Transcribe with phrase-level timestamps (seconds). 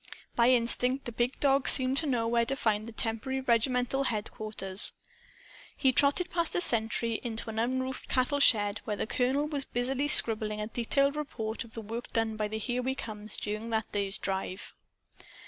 [0.35, 4.93] By instinct, the big dog seemed to know where to find the temporary regimental headquarters.
[5.77, 10.07] He trotted past a sentry, into an unroofed cattle shed where the colonel was busily
[10.07, 13.91] scribbling a detailed report of the work done by the "Here We Comes" during that
[13.91, 14.73] day's drive.